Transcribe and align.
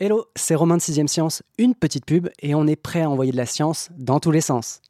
Hello, 0.00 0.26
c'est 0.36 0.54
Romain 0.54 0.76
de 0.76 0.80
6ème 0.80 1.08
Science, 1.08 1.42
une 1.58 1.74
petite 1.74 2.06
pub 2.06 2.28
et 2.40 2.54
on 2.54 2.68
est 2.68 2.76
prêt 2.76 3.02
à 3.02 3.10
envoyer 3.10 3.32
de 3.32 3.36
la 3.36 3.46
science 3.46 3.88
dans 3.98 4.20
tous 4.20 4.30
les 4.30 4.40
sens. 4.40 4.80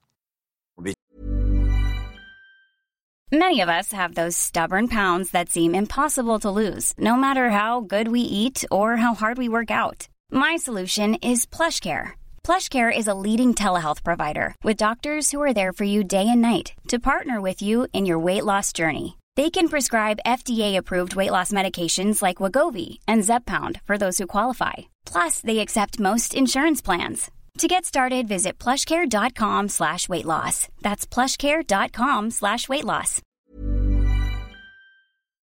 Many 3.33 3.63
of 3.63 3.71
us 3.71 3.93
have 3.93 4.15
those 4.15 4.37
stubborn 4.37 4.87
pounds 4.87 5.31
that 5.31 5.49
seem 5.49 5.75
impossible 5.75 6.39
to 6.41 6.51
lose, 6.51 6.93
no 6.99 7.17
matter 7.17 7.49
how 7.49 7.81
good 7.81 8.09
we 8.09 8.21
eat 8.21 8.67
or 8.71 8.97
how 8.97 9.15
hard 9.15 9.39
we 9.39 9.49
work 9.49 9.71
out. 9.71 10.09
My 10.31 10.57
solution 10.57 11.15
is 11.23 11.47
PlushCare. 11.47 12.13
PlushCare 12.43 12.95
is 12.95 13.07
a 13.07 13.15
leading 13.15 13.55
telehealth 13.55 14.03
provider 14.05 14.55
with 14.63 14.77
doctors 14.77 15.31
who 15.31 15.41
are 15.43 15.55
there 15.55 15.73
for 15.73 15.85
you 15.85 16.05
day 16.05 16.27
and 16.29 16.43
night 16.43 16.75
to 16.89 16.99
partner 16.99 17.41
with 17.41 17.63
you 17.63 17.87
in 17.95 18.05
your 18.05 18.19
weight 18.19 18.45
loss 18.45 18.75
journey. 18.75 19.19
They 19.39 19.51
can 19.51 19.69
prescribe 19.69 20.19
FDA-approved 20.27 21.15
weight 21.15 21.31
loss 21.31 21.53
medications 21.53 22.21
like 22.23 22.43
Wagovi 22.43 22.99
and 23.07 23.23
Zepbound 23.23 23.81
for 23.87 23.97
those 23.97 24.19
who 24.19 24.27
qualify. 24.27 24.89
Plus, 25.07 25.41
they 25.43 25.61
accept 25.61 26.01
most 26.01 26.35
insurance 26.35 26.83
plans. 26.83 27.31
To 27.59 27.69
get 27.69 27.85
started, 27.85 28.27
visit 28.27 28.59
plushcare.com 28.59 29.69
slash 29.69 30.09
weight 30.09 30.25
loss. 30.25 30.67
That's 30.83 31.07
plushcare.com 31.07 32.33
slash 32.33 32.69
weight 32.69 32.85
loss. 32.85 33.23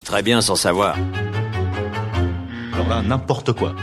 Très 0.04 0.22
bien 0.22 0.40
sans 0.42 0.54
savoir. 0.54 0.96
Alors 2.74 2.88
là, 2.88 3.02
n'importe 3.02 3.52
quoi. 3.52 3.74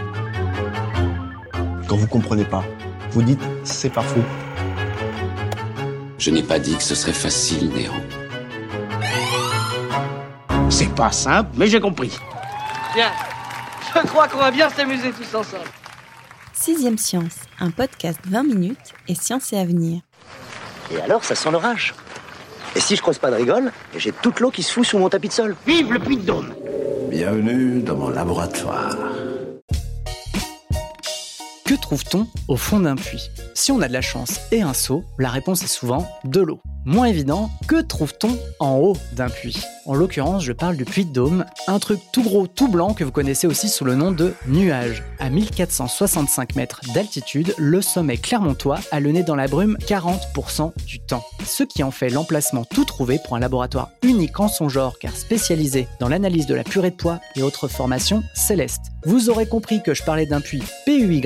Quand 1.89 1.97
vous 1.97 2.07
comprenez 2.07 2.45
pas, 2.45 2.63
vous 3.11 3.21
dites 3.21 3.41
c'est 3.65 3.91
pas 3.91 4.03
fou. 4.03 4.23
Je 6.17 6.31
n'ai 6.31 6.43
pas 6.43 6.59
dit 6.59 6.77
que 6.77 6.83
ce 6.83 6.95
serait 6.95 7.11
facile, 7.11 7.69
Néo. 7.71 7.91
C'est 10.69 10.93
pas 10.93 11.11
simple, 11.11 11.49
mais 11.55 11.67
j'ai 11.67 11.79
compris. 11.79 12.17
Bien. 12.93 13.11
Je 13.95 14.07
crois 14.07 14.27
qu'on 14.27 14.37
va 14.37 14.51
bien 14.51 14.69
s'amuser 14.69 15.11
tous 15.11 15.35
ensemble. 15.35 15.63
Sixième 16.53 16.97
Science, 16.97 17.37
un 17.59 17.71
podcast 17.71 18.19
20 18.25 18.43
minutes 18.43 18.93
et 19.07 19.15
science 19.15 19.51
et 19.51 19.57
avenir. 19.57 20.01
Et 20.91 21.01
alors, 21.01 21.23
ça 21.23 21.33
sent 21.33 21.49
l'orage. 21.51 21.95
Et 22.75 22.79
si 22.79 22.95
je 22.95 23.01
creuse 23.01 23.17
pas 23.17 23.31
de 23.31 23.35
rigole, 23.35 23.71
j'ai 23.97 24.11
toute 24.11 24.39
l'eau 24.39 24.51
qui 24.51 24.61
se 24.61 24.71
fout 24.71 24.85
sur 24.85 24.99
mon 24.99 25.09
tapis 25.09 25.29
de 25.29 25.33
sol. 25.33 25.55
Vive 25.65 25.91
le 25.91 25.99
puits 25.99 26.17
de 26.17 26.25
Dôme 26.25 26.53
Bienvenue 27.09 27.81
dans 27.81 27.95
mon 27.95 28.09
laboratoire. 28.09 28.95
Que 31.69 31.75
trouve-t-on 31.75 32.25
au 32.47 32.55
fond 32.55 32.79
d'un 32.79 32.95
puits? 32.95 33.29
Si 33.53 33.71
on 33.71 33.79
a 33.81 33.87
de 33.87 33.93
la 33.93 34.01
chance 34.01 34.39
et 34.51 34.63
un 34.63 34.73
seau, 34.73 35.03
la 35.19 35.29
réponse 35.29 35.61
est 35.61 35.67
souvent 35.67 36.09
de 36.23 36.41
l'eau. 36.41 36.59
Moins 36.83 37.05
évident, 37.05 37.51
que 37.67 37.79
trouve-t-on 37.79 38.35
en 38.59 38.77
haut 38.77 38.97
d'un 39.11 39.29
puits? 39.29 39.61
En 39.85 39.93
l'occurrence, 39.93 40.43
je 40.43 40.51
parle 40.51 40.77
du 40.77 40.85
puits 40.85 41.05
de 41.05 41.13
Dôme, 41.13 41.45
un 41.67 41.77
truc 41.77 41.99
tout 42.11 42.23
gros, 42.23 42.47
tout 42.47 42.69
blanc 42.69 42.95
que 42.95 43.03
vous 43.03 43.11
connaissez 43.11 43.45
aussi 43.45 43.69
sous 43.69 43.85
le 43.85 43.93
nom 43.93 44.11
de 44.11 44.33
nuage. 44.47 45.03
À 45.19 45.29
1465 45.29 46.55
mètres 46.55 46.81
d'altitude, 46.95 47.53
le 47.59 47.83
sommet 47.83 48.17
clermontois 48.17 48.79
a 48.91 48.99
le 48.99 49.11
nez 49.11 49.21
dans 49.21 49.35
la 49.35 49.47
brume 49.47 49.77
40% 49.81 50.71
du 50.85 50.99
temps. 50.99 51.23
Ce 51.45 51.61
qui 51.61 51.83
en 51.83 51.91
fait 51.91 52.09
l'emplacement 52.09 52.65
tout 52.65 52.85
trouvé 52.85 53.19
pour 53.23 53.35
un 53.35 53.39
laboratoire 53.39 53.91
unique 54.01 54.39
en 54.39 54.47
son 54.47 54.69
genre 54.69 54.97
car 54.97 55.15
spécialisé 55.15 55.87
dans 55.99 56.09
l'analyse 56.09 56.47
de 56.47 56.55
la 56.55 56.63
purée 56.63 56.89
de 56.91 56.95
poids 56.95 57.19
et 57.35 57.43
autres 57.43 57.67
formations 57.67 58.23
célestes. 58.33 58.91
Vous 59.05 59.29
aurez 59.29 59.47
compris 59.47 59.81
que 59.81 59.93
je 59.93 60.03
parlais 60.03 60.25
d'un 60.25 60.41
puits 60.41 60.61
PUY, 60.85 61.21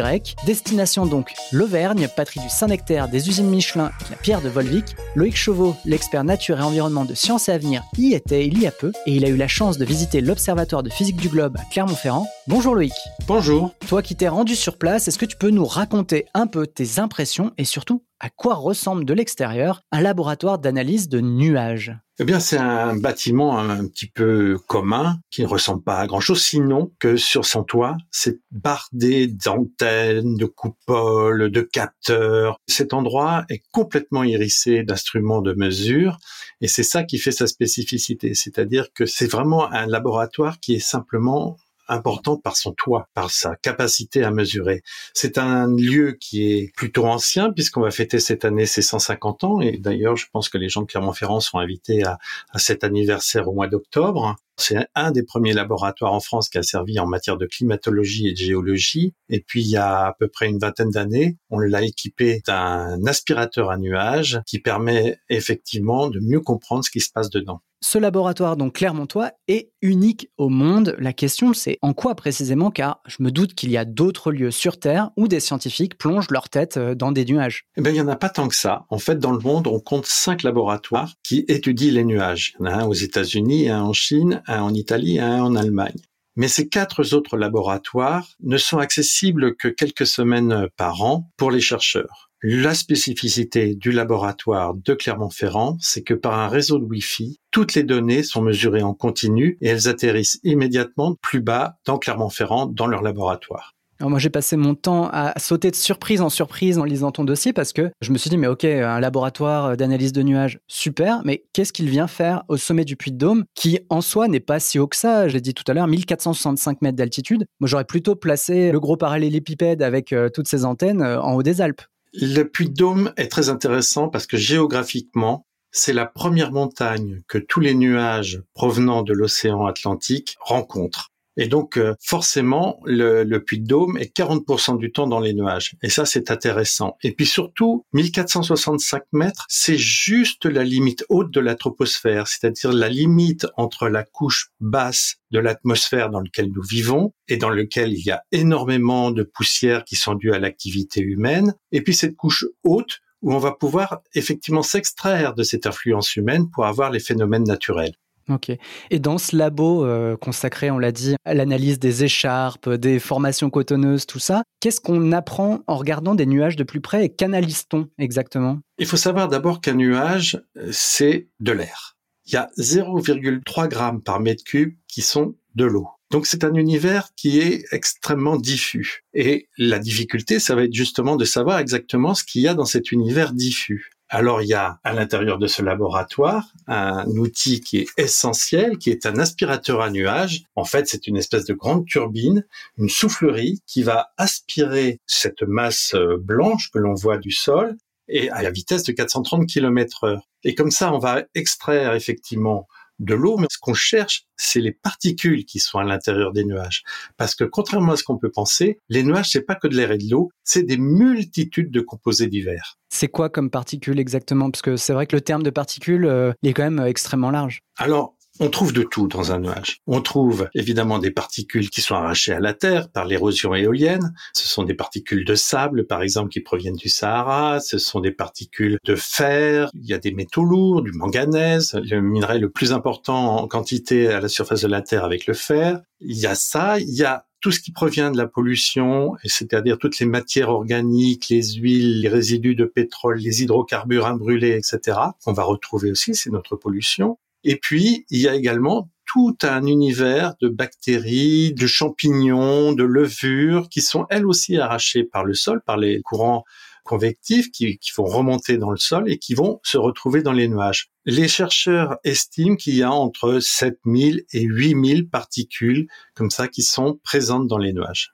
destination 0.45 1.07
donc 1.07 1.33
l'Auvergne, 1.51 2.07
patrie 2.15 2.39
du 2.39 2.49
Saint-Nectaire, 2.49 3.07
des 3.07 3.29
usines 3.29 3.49
Michelin 3.49 3.91
et 4.01 4.11
la 4.11 4.15
pierre 4.15 4.41
de 4.41 4.49
Volvic. 4.49 4.95
Loïc 5.15 5.35
Chauveau, 5.35 5.75
l'expert 5.83 6.23
nature 6.23 6.59
et 6.59 6.63
environnement 6.63 7.03
de 7.03 7.15
Sciences 7.15 7.49
et 7.49 7.51
Avenir, 7.51 7.83
y 7.97 8.13
était 8.13 8.45
il 8.45 8.61
y 8.61 8.67
a 8.67 8.71
peu 8.71 8.91
et 9.07 9.15
il 9.15 9.25
a 9.25 9.29
eu 9.29 9.37
la 9.37 9.47
chance 9.47 9.79
de 9.79 9.85
visiter 9.85 10.21
l'Observatoire 10.21 10.83
de 10.83 10.91
physique 10.91 11.17
du 11.17 11.29
globe 11.29 11.57
à 11.57 11.63
Clermont-Ferrand. 11.71 12.27
Bonjour 12.47 12.75
Loïc. 12.75 12.93
Bonjour. 13.27 13.73
Toi 13.87 14.03
qui 14.03 14.15
t'es 14.15 14.27
rendu 14.27 14.55
sur 14.55 14.77
place, 14.77 15.07
est-ce 15.07 15.17
que 15.17 15.25
tu 15.25 15.37
peux 15.37 15.49
nous 15.49 15.65
raconter 15.65 16.27
un 16.35 16.45
peu 16.45 16.67
tes 16.67 16.99
impressions 16.99 17.53
et 17.57 17.65
surtout 17.65 18.03
à 18.19 18.29
quoi 18.29 18.53
ressemble 18.53 19.03
de 19.03 19.13
l'extérieur 19.15 19.81
un 19.91 20.01
laboratoire 20.01 20.59
d'analyse 20.59 21.09
de 21.09 21.21
nuages? 21.21 21.97
Eh 22.19 22.25
bien, 22.25 22.39
c'est 22.39 22.57
un 22.57 22.95
bâtiment 22.95 23.57
un 23.57 23.87
petit 23.87 24.05
peu 24.05 24.59
commun 24.67 25.19
qui 25.31 25.41
ne 25.41 25.47
ressemble 25.47 25.81
pas 25.81 25.97
à 25.97 26.05
grand-chose, 26.05 26.43
sinon 26.43 26.91
que 26.99 27.17
sur 27.17 27.43
son 27.43 27.63
toit, 27.63 27.97
c'est 28.11 28.39
bardé 28.51 29.25
d'antennes, 29.25 30.35
de 30.35 30.45
coupoles, 30.45 31.49
de 31.49 31.61
capteurs. 31.61 32.59
Cet 32.67 32.93
endroit 32.93 33.45
est 33.49 33.63
complètement 33.71 34.23
hérissé 34.23 34.83
d'instruments 34.83 35.41
de 35.41 35.53
mesure 35.53 36.19
et 36.61 36.67
c'est 36.67 36.83
ça 36.83 37.03
qui 37.03 37.17
fait 37.17 37.31
sa 37.31 37.47
spécificité. 37.47 38.35
C'est-à-dire 38.35 38.93
que 38.93 39.07
c'est 39.07 39.27
vraiment 39.27 39.71
un 39.71 39.87
laboratoire 39.87 40.59
qui 40.59 40.75
est 40.75 40.79
simplement 40.79 41.57
important 41.93 42.37
par 42.37 42.57
son 42.57 42.73
toit, 42.73 43.07
par 43.13 43.31
sa 43.31 43.55
capacité 43.55 44.23
à 44.23 44.31
mesurer. 44.31 44.83
C'est 45.13 45.37
un 45.37 45.67
lieu 45.67 46.17
qui 46.19 46.51
est 46.51 46.73
plutôt 46.75 47.05
ancien 47.05 47.51
puisqu'on 47.51 47.81
va 47.81 47.91
fêter 47.91 48.19
cette 48.19 48.45
année 48.45 48.65
ses 48.65 48.81
150 48.81 49.43
ans 49.43 49.61
et 49.61 49.77
d'ailleurs 49.77 50.17
je 50.17 50.27
pense 50.31 50.49
que 50.49 50.57
les 50.57 50.69
gens 50.69 50.81
de 50.81 50.87
Clermont-Ferrand 50.87 51.39
sont 51.39 51.59
invités 51.59 52.03
à 52.03 52.17
cet 52.57 52.83
anniversaire 52.83 53.47
au 53.47 53.53
mois 53.53 53.67
d'octobre. 53.67 54.35
C'est 54.57 54.85
un 54.95 55.11
des 55.11 55.23
premiers 55.23 55.53
laboratoires 55.53 56.13
en 56.13 56.19
France 56.19 56.49
qui 56.49 56.57
a 56.57 56.63
servi 56.63 56.99
en 56.99 57.07
matière 57.07 57.37
de 57.37 57.45
climatologie 57.45 58.27
et 58.27 58.33
de 58.33 58.37
géologie. 58.37 59.13
Et 59.29 59.39
puis, 59.39 59.61
il 59.61 59.69
y 59.69 59.77
a 59.77 60.05
à 60.05 60.13
peu 60.13 60.27
près 60.27 60.47
une 60.47 60.59
vingtaine 60.59 60.91
d'années, 60.91 61.37
on 61.49 61.59
l'a 61.59 61.83
équipé 61.83 62.41
d'un 62.45 63.03
aspirateur 63.05 63.71
à 63.71 63.77
nuages 63.77 64.41
qui 64.45 64.59
permet 64.59 65.17
effectivement 65.29 66.09
de 66.09 66.19
mieux 66.19 66.41
comprendre 66.41 66.83
ce 66.83 66.91
qui 66.91 66.99
se 66.99 67.11
passe 67.11 67.29
dedans. 67.29 67.61
Ce 67.85 67.97
laboratoire, 67.97 68.55
donc 68.55 68.75
Clermontois, 68.75 69.31
est 69.49 69.73
unique 69.81 70.29
au 70.37 70.47
monde. 70.47 70.95
La 70.99 71.11
question, 71.11 71.51
c'est 71.53 71.79
en 71.81 71.91
quoi 71.91 72.15
précisément, 72.15 72.71
car 72.71 73.01
je 73.05 73.17
me 73.19 73.29
doute 73.29 73.55
qu'il 73.55 73.71
y 73.71 73.77
a 73.77 73.83
d'autres 73.83 74.31
lieux 74.31 74.51
sur 74.51 74.79
Terre 74.79 75.09
où 75.17 75.27
des 75.27 75.41
scientifiques 75.41 75.97
plongent 75.97 76.31
leur 76.31 76.47
tête 76.47 76.77
euh, 76.77 76.95
dans 76.95 77.11
des 77.11 77.25
nuages. 77.25 77.65
Eh 77.75 77.81
bien, 77.81 77.91
il 77.91 77.95
n'y 77.95 78.01
en 78.01 78.07
a 78.07 78.15
pas 78.15 78.29
tant 78.29 78.47
que 78.47 78.55
ça. 78.55 78.85
En 78.89 78.99
fait, 78.99 79.19
dans 79.19 79.33
le 79.33 79.39
monde, 79.39 79.67
on 79.67 79.81
compte 79.81 80.05
cinq 80.05 80.43
laboratoires 80.43 81.15
qui 81.23 81.43
étudient 81.49 81.91
les 81.91 82.05
nuages. 82.05 82.53
Il 82.57 82.65
y 82.65 82.69
en 82.69 82.71
a 82.71 82.75
un 82.83 82.85
aux 82.85 82.93
États-Unis, 82.93 83.67
un 83.67 83.83
en 83.83 83.91
Chine, 83.91 84.41
un 84.47 84.61
en 84.61 84.73
Italie 84.73 85.17
et 85.17 85.21
un 85.21 85.43
en 85.43 85.55
Allemagne. 85.55 85.99
Mais 86.35 86.47
ces 86.47 86.67
quatre 86.67 87.13
autres 87.13 87.37
laboratoires 87.37 88.27
ne 88.41 88.57
sont 88.57 88.79
accessibles 88.79 89.55
que 89.55 89.67
quelques 89.67 90.07
semaines 90.07 90.67
par 90.77 91.03
an 91.03 91.29
pour 91.37 91.51
les 91.51 91.61
chercheurs. 91.61 92.31
La 92.45 92.73
spécificité 92.73 93.73
du 93.73 93.93
laboratoire 93.93 94.73
de 94.73 94.93
Clermont-Ferrand, 94.93 95.77
c'est 95.79 96.03
que 96.03 96.13
par 96.13 96.37
un 96.37 96.49
réseau 96.49 96.77
de 96.77 96.83
Wi-Fi, 96.83 97.39
toutes 97.51 97.73
les 97.73 97.83
données 97.83 98.21
sont 98.21 98.41
mesurées 98.41 98.83
en 98.83 98.93
continu 98.93 99.57
et 99.61 99.69
elles 99.69 99.87
atterrissent 99.87 100.41
immédiatement 100.43 101.15
plus 101.21 101.39
bas 101.39 101.77
dans 101.85 101.97
Clermont-Ferrand 101.97 102.65
dans 102.65 102.87
leur 102.87 103.01
laboratoire. 103.01 103.72
Moi, 104.09 104.19
j'ai 104.19 104.29
passé 104.29 104.57
mon 104.57 104.75
temps 104.75 105.09
à 105.11 105.33
sauter 105.39 105.71
de 105.71 105.75
surprise 105.75 106.21
en 106.21 106.29
surprise 106.29 106.77
en 106.77 106.83
lisant 106.83 107.11
ton 107.11 107.23
dossier 107.23 107.53
parce 107.53 107.73
que 107.73 107.89
je 108.01 108.11
me 108.11 108.17
suis 108.17 108.29
dit, 108.29 108.37
mais 108.37 108.47
ok, 108.47 108.65
un 108.65 108.99
laboratoire 108.99 109.77
d'analyse 109.77 110.11
de 110.11 110.23
nuages, 110.23 110.59
super, 110.67 111.21
mais 111.23 111.45
qu'est-ce 111.53 111.71
qu'il 111.71 111.89
vient 111.89 112.07
faire 112.07 112.43
au 112.49 112.57
sommet 112.57 112.85
du 112.85 112.95
Puy 112.95 113.11
de 113.11 113.17
Dôme 113.17 113.45
qui, 113.55 113.79
en 113.89 114.01
soi, 114.01 114.27
n'est 114.27 114.39
pas 114.39 114.59
si 114.59 114.77
haut 114.77 114.87
que 114.87 114.95
ça? 114.95 115.27
Je 115.27 115.33
l'ai 115.33 115.41
dit 115.41 115.53
tout 115.53 115.63
à 115.67 115.73
l'heure, 115.73 115.87
1465 115.87 116.81
mètres 116.81 116.97
d'altitude. 116.97 117.45
Moi, 117.59 117.67
j'aurais 117.67 117.85
plutôt 117.85 118.15
placé 118.15 118.71
le 118.71 118.79
gros 118.79 118.97
parallélépipède 118.97 119.81
avec 119.81 120.11
euh, 120.11 120.29
toutes 120.29 120.47
ses 120.47 120.65
antennes 120.65 121.01
euh, 121.01 121.21
en 121.21 121.33
haut 121.33 121.43
des 121.43 121.61
Alpes. 121.61 121.81
Le 122.13 122.43
Puy 122.43 122.69
de 122.69 122.73
Dôme 122.73 123.11
est 123.17 123.31
très 123.31 123.49
intéressant 123.49 124.09
parce 124.09 124.27
que 124.27 124.37
géographiquement, 124.37 125.47
c'est 125.71 125.93
la 125.93 126.05
première 126.05 126.51
montagne 126.51 127.21
que 127.27 127.39
tous 127.39 127.59
les 127.59 127.73
nuages 127.73 128.43
provenant 128.53 129.01
de 129.01 129.13
l'océan 129.13 129.65
Atlantique 129.65 130.35
rencontrent. 130.39 131.12
Et 131.37 131.47
donc, 131.47 131.77
euh, 131.77 131.95
forcément, 131.99 132.79
le, 132.85 133.23
le 133.23 133.43
puits 133.43 133.59
de 133.59 133.67
Dôme 133.67 133.97
est 133.97 134.15
40% 134.15 134.77
du 134.77 134.91
temps 134.91 135.07
dans 135.07 135.19
les 135.19 135.33
nuages. 135.33 135.75
Et 135.81 135.89
ça, 135.89 136.05
c'est 136.05 136.29
intéressant. 136.31 136.97
Et 137.01 137.11
puis 137.11 137.25
surtout, 137.25 137.85
1465 137.93 139.03
mètres, 139.13 139.45
c'est 139.49 139.77
juste 139.77 140.45
la 140.45 140.63
limite 140.63 141.05
haute 141.09 141.31
de 141.31 141.39
la 141.39 141.55
troposphère, 141.55 142.27
c'est-à-dire 142.27 142.71
la 142.71 142.89
limite 142.89 143.47
entre 143.57 143.87
la 143.89 144.03
couche 144.03 144.51
basse 144.59 145.15
de 145.31 145.39
l'atmosphère 145.39 146.09
dans 146.09 146.21
laquelle 146.21 146.51
nous 146.53 146.61
vivons 146.61 147.13
et 147.27 147.37
dans 147.37 147.49
lequel 147.49 147.93
il 147.93 148.05
y 148.05 148.11
a 148.11 148.21
énormément 148.31 149.11
de 149.11 149.23
poussières 149.23 149.83
qui 149.83 149.95
sont 149.95 150.13
dues 150.15 150.33
à 150.33 150.39
l'activité 150.39 151.01
humaine, 151.01 151.55
et 151.71 151.81
puis 151.81 151.95
cette 151.95 152.15
couche 152.15 152.45
haute 152.63 152.99
où 153.23 153.33
on 153.33 153.39
va 153.39 153.53
pouvoir 153.53 154.01
effectivement 154.13 154.61
s'extraire 154.63 155.33
de 155.33 155.43
cette 155.43 155.65
influence 155.65 156.15
humaine 156.15 156.49
pour 156.51 156.65
avoir 156.65 156.91
les 156.91 156.99
phénomènes 156.99 157.45
naturels. 157.45 157.93
Ok. 158.29 158.51
Et 158.89 158.99
dans 158.99 159.17
ce 159.17 159.35
labo 159.35 159.85
euh, 159.85 160.15
consacré, 160.15 160.71
on 160.71 160.79
l'a 160.79 160.91
dit, 160.91 161.15
à 161.25 161.33
l'analyse 161.33 161.79
des 161.79 162.03
écharpes, 162.03 162.69
des 162.69 162.99
formations 162.99 163.49
cotonneuses, 163.49 164.05
tout 164.05 164.19
ça, 164.19 164.43
qu'est-ce 164.59 164.79
qu'on 164.79 165.11
apprend 165.11 165.59
en 165.67 165.75
regardant 165.75 166.15
des 166.15 166.25
nuages 166.25 166.55
de 166.55 166.63
plus 166.63 166.81
près 166.81 167.05
et 167.05 167.09
qu'analyse-t-on 167.09 167.89
exactement? 167.97 168.59
Il 168.77 168.85
faut 168.85 168.97
savoir 168.97 169.27
d'abord 169.27 169.61
qu'un 169.61 169.75
nuage, 169.75 170.41
euh, 170.57 170.69
c'est 170.71 171.27
de 171.39 171.51
l'air. 171.51 171.97
Il 172.25 172.33
y 172.33 172.37
a 172.37 172.49
0,3 172.57 173.67
grammes 173.67 174.01
par 174.01 174.21
mètre 174.21 174.43
cube 174.43 174.75
qui 174.87 175.01
sont 175.01 175.35
de 175.55 175.65
l'eau. 175.65 175.87
Donc 176.13 176.27
c'est 176.27 176.43
un 176.43 176.53
univers 176.53 177.09
qui 177.15 177.39
est 177.39 177.65
extrêmement 177.71 178.37
diffus. 178.37 179.03
Et 179.15 179.49
la 179.57 179.79
difficulté, 179.79 180.39
ça 180.39 180.53
va 180.53 180.63
être 180.63 180.73
justement 180.73 181.15
de 181.15 181.25
savoir 181.25 181.57
exactement 181.57 182.13
ce 182.13 182.23
qu'il 182.23 182.43
y 182.43 182.47
a 182.47 182.53
dans 182.53 182.65
cet 182.65 182.91
univers 182.91 183.33
diffus. 183.33 183.89
Alors 184.13 184.43
il 184.43 184.47
y 184.47 184.53
a 184.53 184.79
à 184.83 184.93
l'intérieur 184.93 185.39
de 185.39 185.47
ce 185.47 185.63
laboratoire 185.63 186.45
un 186.67 187.07
outil 187.17 187.61
qui 187.61 187.79
est 187.79 187.87
essentiel, 187.97 188.77
qui 188.77 188.91
est 188.91 189.07
un 189.07 189.17
aspirateur 189.17 189.81
à 189.81 189.89
nuages. 189.89 190.43
En 190.55 190.65
fait, 190.65 190.87
c'est 190.87 191.07
une 191.07 191.17
espèce 191.17 191.45
de 191.45 191.55
grande 191.55 191.87
turbine, 191.87 192.45
une 192.77 192.89
soufflerie 192.89 193.63
qui 193.65 193.81
va 193.81 194.11
aspirer 194.17 194.99
cette 195.07 195.41
masse 195.41 195.95
euh, 195.95 196.17
blanche 196.21 196.69
que 196.69 196.77
l'on 196.77 196.93
voit 196.93 197.17
du 197.17 197.31
sol 197.31 197.75
et 198.07 198.29
à 198.29 198.43
la 198.43 198.51
vitesse 198.51 198.83
de 198.83 198.91
430 198.91 199.47
km 199.47 200.03
heure. 200.03 200.29
Et 200.43 200.53
comme 200.53 200.69
ça, 200.69 200.93
on 200.93 200.99
va 200.99 201.23
extraire 201.33 201.95
effectivement 201.95 202.67
de 202.99 203.13
l'eau, 203.15 203.37
mais 203.37 203.47
ce 203.49 203.57
qu'on 203.59 203.73
cherche, 203.73 204.25
c'est 204.37 204.59
les 204.59 204.71
particules 204.71 205.45
qui 205.45 205.59
sont 205.59 205.79
à 205.79 205.83
l'intérieur 205.83 206.31
des 206.31 206.45
nuages. 206.45 206.83
Parce 207.17 207.35
que 207.35 207.43
contrairement 207.43 207.93
à 207.93 207.97
ce 207.97 208.03
qu'on 208.03 208.17
peut 208.17 208.31
penser, 208.31 208.79
les 208.89 209.03
nuages, 209.03 209.31
c'est 209.31 209.41
pas 209.41 209.55
que 209.55 209.67
de 209.67 209.75
l'air 209.75 209.91
et 209.91 209.97
de 209.97 210.09
l'eau, 210.09 210.29
c'est 210.43 210.63
des 210.63 210.77
multitudes 210.77 211.71
de 211.71 211.81
composés 211.81 212.27
divers. 212.27 212.77
C'est 212.89 213.07
quoi 213.07 213.29
comme 213.29 213.49
particules 213.49 213.99
exactement? 213.99 214.51
Parce 214.51 214.61
que 214.61 214.77
c'est 214.77 214.93
vrai 214.93 215.07
que 215.07 215.15
le 215.15 215.21
terme 215.21 215.43
de 215.43 215.49
particules 215.49 216.05
euh, 216.05 216.33
est 216.43 216.53
quand 216.53 216.63
même 216.63 216.79
euh, 216.79 216.87
extrêmement 216.87 217.31
large. 217.31 217.61
Alors, 217.77 218.15
on 218.39 218.49
trouve 218.49 218.73
de 218.73 218.83
tout 218.83 219.07
dans 219.07 219.31
un 219.31 219.39
nuage. 219.39 219.81
On 219.85 220.01
trouve 220.01 220.49
évidemment 220.55 220.99
des 220.99 221.11
particules 221.11 221.69
qui 221.69 221.81
sont 221.81 221.95
arrachées 221.95 222.33
à 222.33 222.39
la 222.39 222.53
Terre 222.53 222.89
par 222.89 223.05
l'érosion 223.05 223.53
éolienne. 223.53 224.13
Ce 224.33 224.47
sont 224.47 224.63
des 224.63 224.73
particules 224.73 225.23
de 225.25 225.35
sable, 225.35 225.85
par 225.85 226.01
exemple, 226.01 226.29
qui 226.29 226.39
proviennent 226.39 226.75
du 226.75 226.89
Sahara. 226.89 227.59
Ce 227.59 227.77
sont 227.77 227.99
des 227.99 228.11
particules 228.11 228.77
de 228.83 228.95
fer. 228.95 229.69
Il 229.73 229.85
y 229.85 229.93
a 229.93 229.99
des 229.99 230.11
métaux 230.11 230.43
lourds, 230.43 230.81
du 230.81 230.91
manganèse, 230.91 231.73
le 231.75 232.01
minerai 232.01 232.39
le 232.39 232.49
plus 232.49 232.73
important 232.73 233.37
en 233.37 233.47
quantité 233.47 234.07
à 234.07 234.19
la 234.19 234.27
surface 234.27 234.61
de 234.61 234.67
la 234.67 234.81
Terre 234.81 235.05
avec 235.05 235.27
le 235.27 235.33
fer. 235.33 235.81
Il 235.99 236.17
y 236.17 236.25
a 236.25 236.35
ça. 236.35 236.79
Il 236.79 236.93
y 236.93 237.03
a 237.03 237.25
tout 237.39 237.51
ce 237.51 237.59
qui 237.59 237.71
provient 237.71 238.09
de 238.09 238.17
la 238.17 238.25
pollution, 238.25 239.15
c'est-à-dire 239.25 239.77
toutes 239.77 239.99
les 239.99 240.05
matières 240.05 240.49
organiques, 240.49 241.27
les 241.29 241.55
huiles, 241.55 242.01
les 242.01 242.07
résidus 242.07 242.55
de 242.55 242.63
pétrole, 242.63 243.17
les 243.17 243.43
hydrocarbures 243.43 244.07
imbrûlés, 244.07 244.55
etc., 244.55 244.97
qu'on 245.23 245.33
va 245.33 245.43
retrouver 245.43 245.91
aussi, 245.91 246.15
c'est 246.15 246.29
notre 246.29 246.55
pollution. 246.55 247.17
Et 247.43 247.57
puis, 247.57 248.05
il 248.09 248.19
y 248.19 248.27
a 248.27 248.35
également 248.35 248.89
tout 249.05 249.37
un 249.43 249.65
univers 249.65 250.33
de 250.41 250.49
bactéries, 250.49 251.53
de 251.53 251.67
champignons, 251.67 252.73
de 252.73 252.83
levures 252.83 253.69
qui 253.69 253.81
sont 253.81 254.05
elles 254.09 254.25
aussi 254.25 254.57
arrachées 254.57 255.03
par 255.03 255.23
le 255.23 255.33
sol, 255.33 255.61
par 255.65 255.77
les 255.77 256.01
courants 256.01 256.43
convectifs 256.83 257.49
qui, 257.51 257.77
qui 257.77 257.91
vont 257.95 258.05
remonter 258.05 258.57
dans 258.57 258.71
le 258.71 258.77
sol 258.77 259.09
et 259.09 259.17
qui 259.17 259.35
vont 259.35 259.59
se 259.63 259.77
retrouver 259.77 260.21
dans 260.21 260.33
les 260.33 260.47
nuages. 260.47 260.89
Les 261.05 261.27
chercheurs 261.27 261.97
estiment 262.03 262.55
qu'il 262.55 262.75
y 262.75 262.83
a 262.83 262.91
entre 262.91 263.39
7000 263.39 264.25
et 264.33 264.41
8000 264.41 265.09
particules 265.09 265.87
comme 266.15 266.29
ça 266.29 266.47
qui 266.47 266.61
sont 266.61 266.99
présentes 267.03 267.47
dans 267.47 267.57
les 267.57 267.73
nuages. 267.73 268.11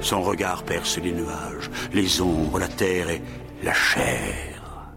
Son 0.00 0.22
regard 0.22 0.62
perce 0.64 0.98
les 0.98 1.12
nuages, 1.12 1.70
les 1.92 2.20
ombres, 2.20 2.58
la 2.58 2.68
terre 2.68 3.10
et 3.10 3.22
la 3.62 3.74
chair 3.74 4.55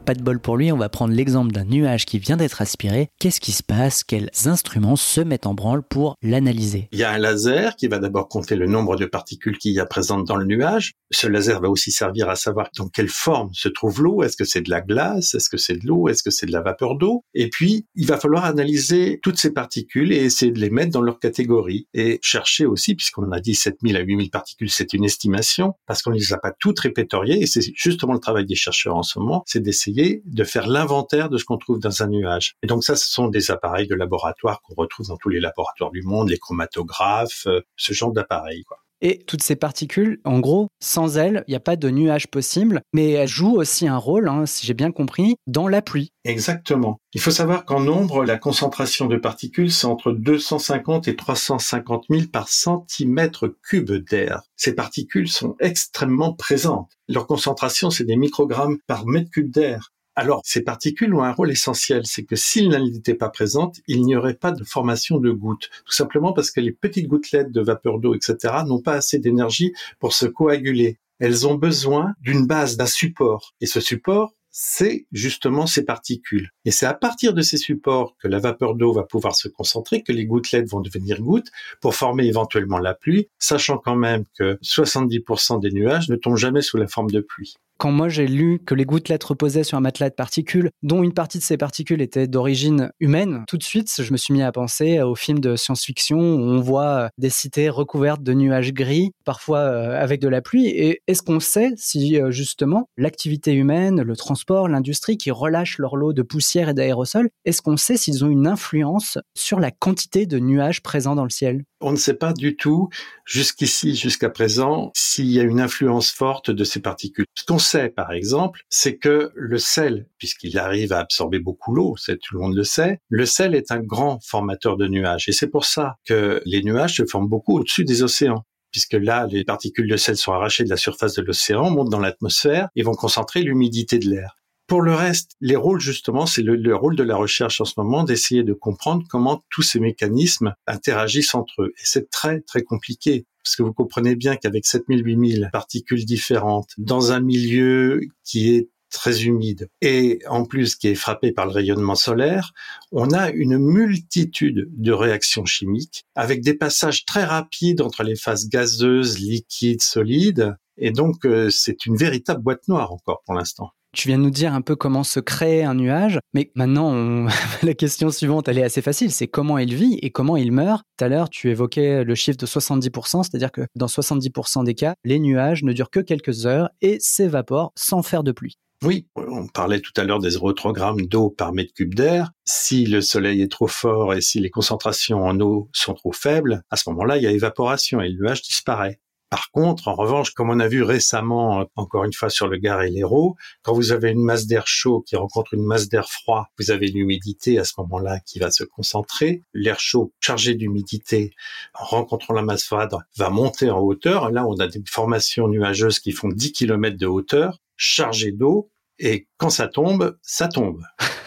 pas 0.09 0.15
de 0.15 0.23
bol 0.23 0.39
pour 0.39 0.57
lui, 0.57 0.71
on 0.71 0.77
va 0.77 0.89
prendre 0.89 1.13
l'exemple 1.13 1.51
d'un 1.51 1.65
nuage 1.65 2.07
qui 2.07 2.17
vient 2.17 2.35
d'être 2.35 2.63
aspiré. 2.63 3.09
Qu'est-ce 3.19 3.39
qui 3.39 3.51
se 3.51 3.61
passe? 3.61 4.03
Quels 4.03 4.31
instruments 4.45 4.95
se 4.95 5.21
mettent 5.21 5.45
en 5.45 5.53
branle 5.53 5.83
pour 5.83 6.15
l'analyser? 6.23 6.87
Il 6.91 6.97
y 6.97 7.03
a 7.03 7.11
un 7.11 7.19
laser 7.19 7.75
qui 7.75 7.87
va 7.87 7.99
d'abord 7.99 8.27
compter 8.27 8.55
le 8.55 8.65
nombre 8.65 8.95
de 8.95 9.05
particules 9.05 9.59
qu'il 9.59 9.71
y 9.71 9.79
a 9.79 9.85
présentes 9.85 10.25
dans 10.25 10.35
le 10.35 10.45
nuage. 10.45 10.93
Ce 11.11 11.27
laser 11.27 11.61
va 11.61 11.69
aussi 11.69 11.91
servir 11.91 12.27
à 12.27 12.35
savoir 12.35 12.69
dans 12.75 12.87
quelle 12.87 13.07
forme 13.07 13.51
se 13.53 13.69
trouve 13.69 14.01
l'eau. 14.01 14.23
Est-ce 14.23 14.35
que 14.35 14.45
c'est 14.45 14.61
de 14.61 14.71
la 14.71 14.81
glace? 14.81 15.35
Est-ce 15.35 15.47
que 15.47 15.57
c'est 15.57 15.75
de 15.75 15.85
l'eau? 15.85 16.07
Est-ce 16.07 16.23
que 16.23 16.31
c'est 16.31 16.47
de 16.47 16.51
la 16.51 16.61
vapeur 16.61 16.97
d'eau? 16.97 17.23
Et 17.35 17.49
puis, 17.49 17.85
il 17.93 18.07
va 18.07 18.17
falloir 18.17 18.45
analyser 18.45 19.19
toutes 19.21 19.37
ces 19.37 19.53
particules 19.53 20.11
et 20.11 20.23
essayer 20.23 20.51
de 20.51 20.59
les 20.59 20.71
mettre 20.71 20.91
dans 20.91 21.01
leur 21.01 21.19
catégorie 21.19 21.87
et 21.93 22.17
chercher 22.23 22.65
aussi, 22.65 22.95
puisqu'on 22.95 23.31
a 23.31 23.39
dit 23.39 23.53
7000 23.53 23.95
à 23.95 23.99
8000 23.99 24.31
particules, 24.31 24.71
c'est 24.71 24.93
une 24.93 25.03
estimation, 25.03 25.73
parce 25.85 26.01
qu'on 26.01 26.09
ne 26.09 26.17
les 26.17 26.33
a 26.33 26.39
pas 26.39 26.51
toutes 26.59 26.79
répertoriées 26.79 27.43
et 27.43 27.45
c'est 27.45 27.61
justement 27.75 28.13
le 28.13 28.19
travail 28.19 28.47
des 28.47 28.55
chercheurs 28.55 28.95
en 28.95 29.03
ce 29.03 29.19
moment, 29.19 29.43
c'est 29.45 29.59
d'essayer 29.59 29.98
de 30.25 30.43
faire 30.43 30.67
l'inventaire 30.67 31.29
de 31.29 31.37
ce 31.37 31.45
qu'on 31.45 31.57
trouve 31.57 31.79
dans 31.79 32.03
un 32.03 32.07
nuage. 32.07 32.55
Et 32.63 32.67
donc 32.67 32.83
ça, 32.83 32.95
ce 32.95 33.07
sont 33.07 33.27
des 33.27 33.51
appareils 33.51 33.87
de 33.87 33.95
laboratoire 33.95 34.61
qu'on 34.61 34.75
retrouve 34.75 35.07
dans 35.07 35.17
tous 35.17 35.29
les 35.29 35.39
laboratoires 35.39 35.91
du 35.91 36.01
monde, 36.01 36.29
les 36.29 36.37
chromatographes, 36.37 37.47
euh, 37.47 37.61
ce 37.75 37.93
genre 37.93 38.13
d'appareils. 38.13 38.63
Et 39.01 39.19
toutes 39.25 39.43
ces 39.43 39.55
particules, 39.55 40.19
en 40.25 40.39
gros, 40.39 40.67
sans 40.81 41.17
elles, 41.17 41.43
il 41.47 41.51
n'y 41.51 41.55
a 41.55 41.61
pas 41.61 41.75
de 41.75 41.89
nuage 41.89 42.27
possible, 42.27 42.81
mais 42.93 43.11
elles 43.11 43.27
jouent 43.27 43.55
aussi 43.55 43.87
un 43.87 43.97
rôle, 43.97 44.27
hein, 44.27 44.45
si 44.45 44.65
j'ai 44.65 44.73
bien 44.73 44.91
compris, 44.91 45.35
dans 45.47 45.67
la 45.67 45.81
pluie. 45.81 46.11
Exactement. 46.25 46.99
Il 47.13 47.21
faut 47.21 47.31
savoir 47.31 47.65
qu'en 47.65 47.79
nombre, 47.79 48.25
la 48.25 48.37
concentration 48.37 49.05
de 49.07 49.17
particules, 49.17 49.71
c'est 49.71 49.87
entre 49.87 50.11
250 50.11 51.07
et 51.07 51.15
350 51.15 52.05
000 52.09 52.23
par 52.31 52.49
centimètre 52.49 53.55
cube 53.63 53.91
d'air. 53.91 54.43
Ces 54.55 54.75
particules 54.75 55.29
sont 55.29 55.55
extrêmement 55.59 56.33
présentes. 56.33 56.91
Leur 57.07 57.25
concentration, 57.25 57.89
c'est 57.89 58.03
des 58.03 58.17
microgrammes 58.17 58.77
par 58.85 59.07
mètre 59.07 59.31
cube 59.31 59.51
d'air. 59.51 59.91
Alors, 60.19 60.41
ces 60.43 60.63
particules 60.63 61.13
ont 61.13 61.23
un 61.23 61.31
rôle 61.31 61.49
essentiel, 61.49 62.01
c'est 62.03 62.25
que 62.25 62.35
s'ils 62.35 62.67
n'étaient 62.67 63.13
pas 63.13 63.29
présentes, 63.29 63.79
il 63.87 64.01
n'y 64.01 64.17
aurait 64.17 64.33
pas 64.33 64.51
de 64.51 64.65
formation 64.65 65.17
de 65.17 65.31
gouttes. 65.31 65.69
Tout 65.85 65.93
simplement 65.93 66.33
parce 66.33 66.51
que 66.51 66.59
les 66.59 66.73
petites 66.73 67.07
gouttelettes 67.07 67.53
de 67.53 67.61
vapeur 67.61 67.99
d'eau, 67.99 68.13
etc., 68.13 68.53
n'ont 68.67 68.81
pas 68.81 68.95
assez 68.95 69.17
d'énergie 69.17 69.71
pour 69.97 70.11
se 70.11 70.25
coaguler. 70.25 70.99
Elles 71.19 71.47
ont 71.47 71.55
besoin 71.55 72.15
d'une 72.19 72.45
base, 72.45 72.75
d'un 72.75 72.85
support. 72.85 73.53
Et 73.61 73.65
ce 73.65 73.79
support, 73.79 74.33
c'est 74.51 75.07
justement 75.13 75.67
ces 75.67 75.85
particules. 75.85 76.49
Et 76.65 76.71
c'est 76.71 76.85
à 76.85 76.93
partir 76.93 77.33
de 77.33 77.41
ces 77.41 77.55
supports 77.55 78.17
que 78.21 78.27
la 78.27 78.39
vapeur 78.39 78.75
d'eau 78.75 78.91
va 78.91 79.03
pouvoir 79.03 79.37
se 79.37 79.47
concentrer, 79.47 80.03
que 80.03 80.11
les 80.11 80.25
gouttelettes 80.25 80.69
vont 80.69 80.81
devenir 80.81 81.21
gouttes 81.21 81.49
pour 81.79 81.95
former 81.95 82.25
éventuellement 82.25 82.79
la 82.79 82.93
pluie, 82.93 83.29
sachant 83.39 83.77
quand 83.77 83.95
même 83.95 84.25
que 84.37 84.59
70% 84.61 85.61
des 85.61 85.71
nuages 85.71 86.09
ne 86.09 86.17
tombent 86.17 86.35
jamais 86.35 86.61
sous 86.61 86.75
la 86.75 86.87
forme 86.87 87.09
de 87.09 87.21
pluie 87.21 87.55
quand 87.79 87.91
moi 87.91 88.09
j'ai 88.09 88.27
lu 88.27 88.59
que 88.59 88.75
les 88.75 88.85
gouttelettes 88.85 89.23
reposaient 89.23 89.63
sur 89.63 89.77
un 89.77 89.81
matelas 89.81 90.09
de 90.09 90.15
particules, 90.15 90.69
dont 90.83 91.01
une 91.01 91.13
partie 91.13 91.39
de 91.39 91.43
ces 91.43 91.57
particules 91.57 92.01
était 92.01 92.27
d'origine 92.27 92.91
humaine, 92.99 93.45
tout 93.47 93.57
de 93.57 93.63
suite 93.63 93.89
je 93.97 94.11
me 94.11 94.17
suis 94.17 94.33
mis 94.33 94.43
à 94.43 94.51
penser 94.51 95.01
aux 95.01 95.15
films 95.15 95.39
de 95.39 95.55
science-fiction 95.55 96.17
où 96.17 96.41
on 96.41 96.59
voit 96.59 97.09
des 97.17 97.29
cités 97.29 97.69
recouvertes 97.69 98.21
de 98.21 98.33
nuages 98.33 98.73
gris, 98.73 99.11
parfois 99.23 99.59
euh, 99.59 100.01
avec 100.01 100.19
de 100.19 100.27
la 100.27 100.41
pluie. 100.41 100.67
Et 100.67 101.01
est-ce 101.07 101.21
qu'on 101.21 101.39
sait 101.39 101.71
si 101.77 102.19
euh, 102.19 102.31
justement 102.31 102.89
l'activité 102.97 103.53
humaine, 103.53 104.01
le 104.01 104.15
transport, 104.15 104.67
l'industrie 104.67 105.17
qui 105.17 105.31
relâche 105.31 105.77
leur 105.77 105.95
lot 105.95 106.13
de 106.13 106.21
poussière 106.21 106.69
et 106.69 106.73
d'aérosols, 106.73 107.29
est-ce 107.45 107.61
qu'on 107.61 107.77
sait 107.77 107.97
s'ils 107.97 108.25
ont 108.25 108.29
une 108.29 108.47
influence 108.47 109.17
sur 109.35 109.59
la 109.59 109.71
quantité 109.71 110.25
de 110.25 110.37
nuages 110.39 110.83
présents 110.83 111.15
dans 111.15 111.23
le 111.23 111.29
ciel? 111.29 111.63
On 111.81 111.91
ne 111.91 111.97
sait 111.97 112.13
pas 112.13 112.33
du 112.33 112.57
tout 112.57 112.89
jusqu'ici, 113.25 113.95
jusqu'à 113.95 114.29
présent, 114.29 114.91
s'il 114.95 115.31
y 115.31 115.39
a 115.39 115.43
une 115.43 115.61
influence 115.61 116.11
forte 116.11 116.51
de 116.51 116.63
ces 116.63 116.81
particules. 116.81 117.25
Ce 117.35 117.45
qu'on 117.45 117.59
sait, 117.59 117.89
par 117.89 118.11
exemple, 118.11 118.61
c'est 118.69 118.97
que 118.97 119.31
le 119.33 119.57
sel, 119.57 120.07
puisqu'il 120.17 120.57
arrive 120.57 120.91
à 120.91 120.99
absorber 120.99 121.39
beaucoup 121.39 121.73
l'eau, 121.73 121.95
tout 122.05 122.35
le 122.35 122.39
monde 122.39 122.55
le 122.55 122.63
sait, 122.63 122.99
le 123.09 123.25
sel 123.25 123.55
est 123.55 123.71
un 123.71 123.79
grand 123.79 124.19
formateur 124.25 124.75
de 124.75 124.87
nuages. 124.87 125.29
Et 125.29 125.31
c'est 125.31 125.47
pour 125.47 125.65
ça 125.65 125.95
que 126.05 126.41
les 126.45 126.63
nuages 126.63 126.97
se 126.97 127.05
forment 127.05 127.29
beaucoup 127.29 127.59
au-dessus 127.59 127.85
des 127.85 128.03
océans 128.03 128.43
puisque 128.71 128.93
là, 128.93 129.27
les 129.27 129.43
particules 129.43 129.89
de 129.89 129.97
sel 129.97 130.15
sont 130.15 130.31
arrachées 130.31 130.63
de 130.63 130.69
la 130.69 130.77
surface 130.77 131.15
de 131.15 131.23
l'océan, 131.23 131.71
montent 131.71 131.89
dans 131.89 131.99
l'atmosphère 131.99 132.69
et 132.75 132.83
vont 132.83 132.93
concentrer 132.93 133.41
l'humidité 133.41 133.97
de 133.97 134.07
l'air. 134.07 134.38
Pour 134.69 134.83
le 134.83 134.93
reste, 134.93 135.31
les 135.41 135.55
rôles 135.55 135.79
justement, 135.79 136.27
c'est 136.27 136.43
le, 136.43 136.75
rôle 136.75 136.95
de 136.95 137.01
la 137.01 137.15
recherche 137.15 137.59
en 137.59 137.65
ce 137.65 137.73
moment 137.77 138.03
d'essayer 138.03 138.43
de 138.43 138.53
comprendre 138.53 139.03
comment 139.09 139.43
tous 139.49 139.63
ces 139.63 139.79
mécanismes 139.79 140.53
interagissent 140.67 141.33
entre 141.33 141.63
eux. 141.63 141.73
Et 141.75 141.81
c'est 141.83 142.11
très 142.11 142.41
très 142.41 142.61
compliqué 142.61 143.25
parce 143.43 143.55
que 143.55 143.63
vous 143.63 143.73
comprenez 143.73 144.15
bien 144.15 144.35
qu'avec 144.35 144.67
7000 144.67 145.03
8000 145.03 145.49
particules 145.51 146.05
différentes 146.05 146.69
dans 146.77 147.11
un 147.11 147.19
milieu 147.19 147.99
qui 148.23 148.53
est 148.53 148.69
très 148.91 149.23
humide 149.23 149.69
et 149.81 150.19
en 150.27 150.45
plus 150.45 150.75
qui 150.75 150.89
est 150.89 150.95
frappé 150.95 151.31
par 151.31 151.47
le 151.47 151.51
rayonnement 151.51 151.95
solaire, 151.95 152.51
on 152.91 153.11
a 153.11 153.31
une 153.31 153.57
multitude 153.57 154.69
de 154.69 154.91
réactions 154.91 155.45
chimiques 155.45 156.05
avec 156.13 156.43
des 156.43 156.53
passages 156.53 157.05
très 157.05 157.23
rapides 157.23 157.81
entre 157.81 158.03
les 158.03 158.15
phases 158.15 158.47
gazeuses, 158.47 159.17
liquides, 159.17 159.81
solides. 159.81 160.55
Et 160.77 160.91
donc, 160.91 161.25
euh, 161.25 161.49
c'est 161.49 161.87
une 161.87 161.97
véritable 161.97 162.43
boîte 162.43 162.67
noire 162.67 162.93
encore 162.93 163.23
pour 163.25 163.33
l'instant. 163.33 163.71
Tu 163.95 164.07
viens 164.07 164.17
de 164.17 164.23
nous 164.23 164.29
dire 164.29 164.53
un 164.53 164.61
peu 164.61 164.75
comment 164.75 165.03
se 165.03 165.19
crée 165.19 165.63
un 165.63 165.73
nuage, 165.73 166.19
mais 166.33 166.51
maintenant, 166.55 167.27
la 167.63 167.73
question 167.73 168.11
suivante, 168.11 168.47
elle 168.47 168.59
est 168.59 168.63
assez 168.63 168.81
facile, 168.81 169.11
c'est 169.11 169.27
comment 169.27 169.57
il 169.57 169.73
vit 169.73 169.97
et 170.01 170.11
comment 170.11 170.37
il 170.37 170.51
meurt. 170.51 170.83
Tout 170.97 171.05
à 171.05 171.07
l'heure, 171.07 171.29
tu 171.29 171.49
évoquais 171.49 172.03
le 172.03 172.15
chiffre 172.15 172.37
de 172.37 172.45
70%, 172.45 173.23
c'est-à-dire 173.23 173.51
que 173.51 173.61
dans 173.75 173.87
70% 173.87 174.63
des 174.63 174.75
cas, 174.75 174.93
les 175.03 175.19
nuages 175.19 175.63
ne 175.63 175.73
durent 175.73 175.89
que 175.89 175.99
quelques 175.99 176.45
heures 176.45 176.69
et 176.81 176.97
s'évaporent 176.99 177.71
sans 177.75 178.03
faire 178.03 178.23
de 178.23 178.31
pluie. 178.31 178.57
Oui, 178.83 179.07
on 179.15 179.47
parlait 179.47 179.81
tout 179.81 179.91
à 179.97 180.05
l'heure 180.05 180.19
des 180.19 180.29
zérotogrammes 180.31 181.05
d'eau 181.07 181.29
par 181.29 181.51
mètre 181.51 181.73
cube 181.73 181.95
d'air. 181.95 182.31
Si 182.45 182.85
le 182.85 183.01
soleil 183.01 183.41
est 183.41 183.51
trop 183.51 183.67
fort 183.67 184.13
et 184.13 184.21
si 184.21 184.39
les 184.39 184.49
concentrations 184.49 185.25
en 185.25 185.37
eau 185.41 185.69
sont 185.73 185.95
trop 185.95 186.13
faibles, 186.13 186.61
à 186.69 186.77
ce 186.77 186.89
moment-là, 186.91 187.17
il 187.17 187.23
y 187.23 187.27
a 187.27 187.31
évaporation 187.31 187.99
et 187.99 188.07
le 188.07 188.15
nuage 188.21 188.41
disparaît. 188.41 189.01
Par 189.29 189.51
contre, 189.51 189.87
en 189.87 189.93
revanche, 189.93 190.31
comme 190.31 190.49
on 190.49 190.59
a 190.59 190.67
vu 190.67 190.81
récemment, 190.81 191.65
encore 191.75 192.03
une 192.03 192.13
fois 192.13 192.29
sur 192.31 192.47
le 192.47 192.57
Gard 192.57 192.81
et 192.81 192.89
l'Hérault, 192.89 193.35
quand 193.61 193.73
vous 193.73 193.91
avez 193.91 194.09
une 194.09 194.23
masse 194.23 194.47
d'air 194.47 194.65
chaud 194.65 195.01
qui 195.01 195.15
rencontre 195.15 195.53
une 195.53 195.65
masse 195.65 195.87
d'air 195.87 196.09
froid, 196.09 196.47
vous 196.57 196.71
avez 196.71 196.87
l'humidité 196.87 197.59
à 197.59 197.63
ce 197.63 197.73
moment-là 197.77 198.19
qui 198.25 198.39
va 198.39 198.49
se 198.49 198.63
concentrer. 198.63 199.43
L'air 199.53 199.79
chaud 199.79 200.13
chargé 200.19 200.55
d'humidité, 200.55 201.31
en 201.75 201.85
rencontrant 201.85 202.33
la 202.33 202.41
masse 202.41 202.63
froide, 202.63 202.95
va 203.17 203.29
monter 203.29 203.69
en 203.69 203.79
hauteur. 203.79 204.31
Là, 204.31 204.47
on 204.47 204.55
a 204.55 204.67
des 204.67 204.81
formations 204.89 205.47
nuageuses 205.47 205.99
qui 205.99 206.11
font 206.11 206.29
10 206.29 206.51
km 206.51 206.97
de 206.97 207.07
hauteur, 207.07 207.59
chargées 207.77 208.31
d'eau, 208.31 208.71
Et 208.97 209.27
quand 209.37 209.49
ça 209.49 209.67
tombe, 209.67 210.17
ça 210.21 210.47
tombe. 210.47 210.83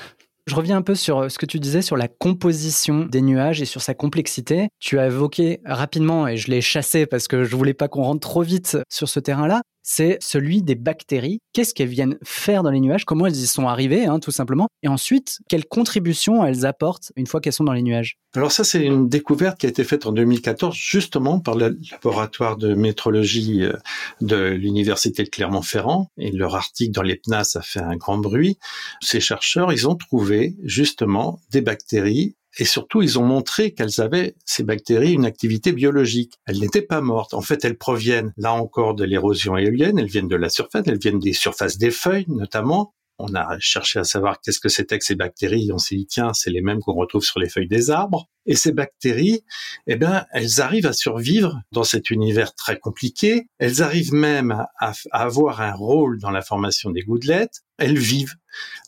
Je 0.52 0.56
reviens 0.59 0.76
un 0.76 0.82
peu 0.82 0.94
sur 0.94 1.21
euh, 1.21 1.28
ce 1.30 1.38
que 1.38 1.47
tu 1.47 1.59
disais 1.61 1.80
sur 1.80 1.97
la 1.97 2.09
composition 2.09 3.06
des 3.06 3.23
nuages 3.23 3.62
et 3.62 3.64
sur 3.64 3.80
sa 3.80 3.94
complexité. 3.94 4.68
Tu 4.80 4.99
as 4.99 5.06
évoqué 5.06 5.61
rapidement, 5.64 6.28
et 6.28 6.37
je 6.37 6.50
l'ai 6.50 6.61
chassé 6.61 7.06
parce 7.06 7.26
que 7.26 7.42
je 7.42 7.56
voulais 7.56 7.73
pas 7.73 7.88
qu'on 7.88 8.02
rentre 8.02 8.21
trop 8.21 8.42
vite 8.42 8.76
sur 8.90 9.09
ce 9.09 9.18
terrain-là, 9.18 9.62
c'est 9.82 10.18
celui 10.20 10.62
des 10.62 10.74
bactéries. 10.74 11.40
Qu'est-ce 11.52 11.74
qu'elles 11.74 11.88
viennent 11.88 12.18
faire 12.24 12.62
dans 12.62 12.70
les 12.70 12.80
nuages? 12.80 13.04
Comment 13.04 13.26
elles 13.26 13.36
y 13.36 13.46
sont 13.46 13.66
arrivées, 13.66 14.06
hein, 14.06 14.20
tout 14.20 14.30
simplement? 14.30 14.68
Et 14.82 14.88
ensuite, 14.88 15.38
quelles 15.48 15.66
contributions 15.66 16.44
elles 16.44 16.66
apportent 16.66 17.12
une 17.16 17.26
fois 17.26 17.40
qu'elles 17.40 17.52
sont 17.52 17.64
dans 17.64 17.72
les 17.72 17.82
nuages? 17.82 18.16
Alors 18.34 18.50
ça, 18.50 18.64
c'est 18.64 18.82
une 18.82 19.08
découverte 19.08 19.58
qui 19.58 19.66
a 19.66 19.68
été 19.68 19.84
faite 19.84 20.06
en 20.06 20.12
2014 20.12 20.74
justement 20.74 21.38
par 21.38 21.54
le 21.54 21.78
laboratoire 21.90 22.56
de 22.56 22.74
métrologie 22.74 23.64
euh, 23.64 23.74
de 24.20 24.36
l'université 24.36 25.24
de 25.24 25.28
Clermont-Ferrand. 25.28 26.10
Et 26.16 26.30
leur 26.30 26.54
article 26.54 26.92
dans 26.92 27.02
l'EPNAS 27.02 27.56
a 27.56 27.62
fait 27.62 27.80
un 27.80 27.96
grand 27.96 28.18
bruit. 28.18 28.58
Ces 29.00 29.20
chercheurs, 29.20 29.72
ils 29.72 29.86
ont 29.86 29.96
trouvé 29.96 30.56
justement 30.62 31.40
des 31.50 31.60
bactéries 31.60 32.36
et 32.59 32.64
surtout, 32.64 33.02
ils 33.02 33.18
ont 33.18 33.25
montré 33.25 33.73
qu'elles 33.73 34.00
avaient, 34.00 34.37
ces 34.44 34.62
bactéries, 34.62 35.12
une 35.12 35.25
activité 35.25 35.73
biologique. 35.73 36.35
Elles 36.47 36.61
n'étaient 36.61 36.82
pas 36.82 37.00
mortes. 37.00 37.32
En 37.35 37.40
fait, 37.40 37.64
elles 37.64 37.78
proviennent, 37.78 38.32
là 38.37 38.52
encore, 38.52 38.94
de 38.94 39.04
l'érosion 39.04 39.56
éolienne. 39.56 39.99
Elles 39.99 40.06
viennent 40.06 40.28
de 40.28 40.37
la 40.37 40.50
surface. 40.50 40.85
Elles 40.87 40.99
viennent 40.99 41.18
des 41.18 41.32
surfaces 41.32 41.78
des 41.78 41.90
feuilles, 41.90 42.26
notamment. 42.28 42.94
On 43.18 43.35
a 43.35 43.56
cherché 43.59 44.00
à 44.00 44.04
savoir 44.04 44.40
qu'est-ce 44.40 44.61
que 44.61 44.68
c'était 44.68 44.99
que 44.99 45.04
ces 45.04 45.14
bactéries. 45.14 45.71
On 45.73 45.78
s'est 45.78 45.97
dit, 45.97 46.06
tiens, 46.06 46.32
c'est 46.35 46.50
les 46.50 46.61
mêmes 46.61 46.80
qu'on 46.80 46.94
retrouve 46.94 47.23
sur 47.23 47.40
les 47.40 47.49
feuilles 47.49 47.68
des 47.68 47.90
arbres. 47.90 48.28
Et 48.46 48.56
ces 48.56 48.72
bactéries, 48.72 49.44
eh 49.87 49.96
bien, 49.96 50.26
elles 50.32 50.61
arrivent 50.61 50.87
à 50.87 50.92
survivre 50.92 51.61
dans 51.72 51.84
cet 51.84 52.11
univers 52.11 52.54
très 52.54 52.78
compliqué. 52.78 53.49
Elles 53.58 53.82
arrivent 53.82 54.14
même 54.14 54.66
à, 54.78 54.92
avoir 55.11 55.61
un 55.61 55.75
rôle 55.75 56.18
dans 56.18 56.30
la 56.30 56.42
formation 56.42 56.90
des 56.90 57.02
gouttelettes. 57.02 57.62
Elles 57.78 57.99
vivent 57.99 58.37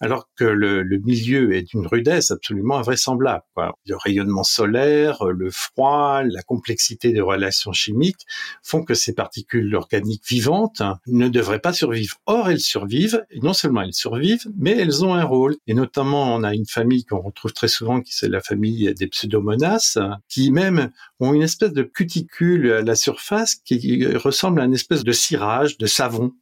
alors 0.01 0.29
que 0.37 0.45
le, 0.45 0.85
milieu 1.05 1.55
est 1.55 1.63
d'une 1.63 1.87
rudesse 1.87 2.31
absolument 2.31 2.79
invraisemblable. 2.79 3.45
Le 3.87 3.97
rayonnement 3.97 4.45
solaire, 4.45 5.25
le 5.25 5.51
froid, 5.51 6.23
la 6.23 6.43
complexité 6.43 7.13
des 7.13 7.21
relations 7.21 7.73
chimiques 7.73 8.27
font 8.63 8.85
que 8.85 8.95
ces 8.95 9.15
particules 9.15 9.75
organiques 9.75 10.27
vivantes 10.29 10.83
ne 11.07 11.29
devraient 11.29 11.61
pas 11.61 11.73
survivre. 11.73 12.17
Or, 12.27 12.51
elles 12.51 12.61
survivent, 12.61 13.25
et 13.31 13.41
non 13.41 13.53
seulement 13.53 13.83
elles 13.83 13.95
survivent, 13.95 14.47
mais 14.57 14.73
elles 14.73 15.05
ont 15.05 15.15
un 15.15 15.25
rôle. 15.25 15.57
Et 15.67 15.75
notamment, 15.75 16.35
on 16.35 16.43
a 16.43 16.55
une 16.55 16.67
famille 16.67 17.05
qu'on 17.05 17.21
retrouve 17.21 17.53
très 17.53 17.69
souvent, 17.69 18.01
qui 18.01 18.15
c'est 18.15 18.29
la 18.29 18.41
famille 18.41 18.93
des 18.95 19.07
pseudomonas, 19.45 19.99
qui 20.29 20.51
même 20.51 20.91
ont 21.21 21.35
une 21.35 21.43
espèce 21.43 21.73
de 21.73 21.83
cuticule 21.83 22.73
à 22.73 22.83
la 22.83 22.95
surface 22.95 23.57
qui 23.57 24.07
ressemble 24.17 24.61
à 24.61 24.65
une 24.65 24.75
espèce 24.75 25.05
de 25.05 25.13
cirage, 25.13 25.79
de 25.79 25.87
savon. 25.87 26.33